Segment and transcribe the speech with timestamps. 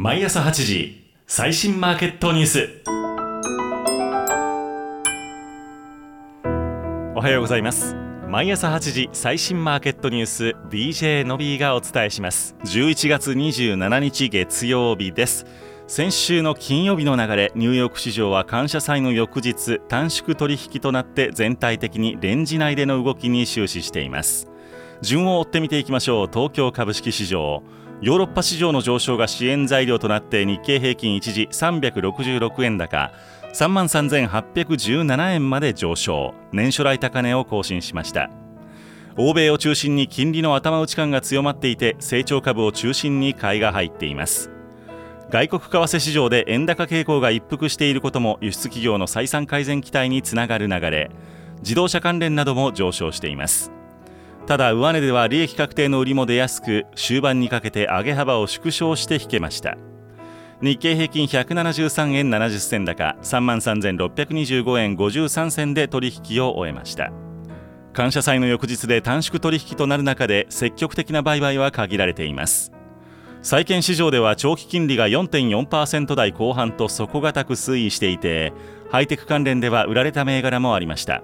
[0.00, 2.68] 毎朝8時最新マーケットニュース。
[7.16, 7.96] おはようございます。
[8.28, 12.54] 毎朝8時最新マーケットニュース DJ のびーがお伝えします。
[12.62, 15.46] 11月27日月曜日です。
[15.88, 24.46] 先週の金曜日の流れニューヨーク市場は感謝祭の翌日短縮取引となって全体的にレンジ内での動きに終始しています。
[25.02, 26.28] 順を追って見ていきましょう。
[26.32, 27.64] 東京株式市場。
[28.00, 33.12] ヨーロッパ市場の上昇が支援材料となって日経平均一時366円高
[33.52, 36.34] 3万3817円まで上昇。
[36.52, 38.30] 年初来高値を更新しました。
[39.16, 44.52] 欧米を中心に金利の頭打ち感が強まっていて成長株を中心に買いが入っています。
[45.30, 51.10] 外国為替市場で円高傾向が一服していることも輸出企業の採算改善期待につながる流れ。
[51.60, 53.72] 自動車関連なども上昇しています。
[54.48, 59.76] ただ上値では利益確定の売りも出やすく終盤にかけて上げ幅を縮小して引けました。
[60.62, 67.12] 日経平均173円70銭高3万3625円53銭で取引を終えました。
[67.92, 72.72] 感謝祭の翌日で短縮取引となる中で積極的な売買は限られています。
[73.42, 78.54] 債券市場では長期金利が4.4%台後半と底堅く推移していて
[78.90, 81.22] ハイテク関連では売られた銘柄もありました。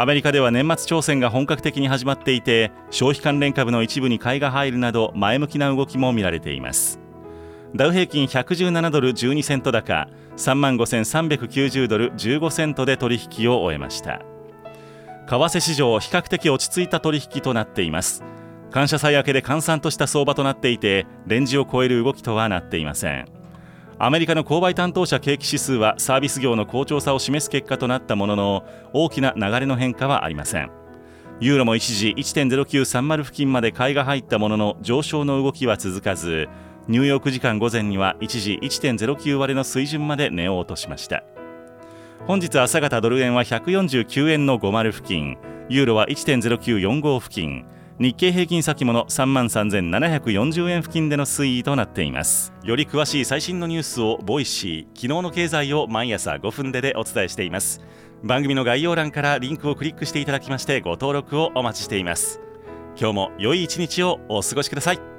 [0.00, 6.98] アメリカでは年末挑戦が本格的に始まっていて消費関連株の一部に買いが入るなど前向きな動きも見られています。
[7.76, 14.22] ダウ平均117ドル12セント高3万5390ドル15セントで取引を終えました。
[15.26, 18.24] 為替市場比較的落ち着いた取引となっています。
[18.70, 23.39] 感謝祭明けで閑散とした相場となっていてレンジを超える動きとはなっていません。
[24.02, 30.70] アメリカの購買担当者景気指数はサービス業の好調さを示す結果となったものの大きな流れの変化はありません。
[31.38, 36.48] ユーロも一時1.0930付近まで買いが入ったものの上昇の動きは続かず
[36.88, 41.22] ニューヨーク時間午前には一時1.09割の水準まで値を落としました。
[42.26, 45.36] 本日朝方ドル円は149円の50付近
[45.68, 47.66] ユーロは1.0945付近
[48.00, 52.50] 日経平均先物3万3740円付近での推移となっています。
[52.64, 54.98] より詳しい最新のニュースをボイシー。
[54.98, 57.82] 昨日の経済を毎朝5分ででお伝えしています。
[58.24, 62.40] 番組の概要欄からリンクをクリックしていただきましてご登録をお待ちしています。
[62.98, 65.09] 今日も良い一日をお過ごしください。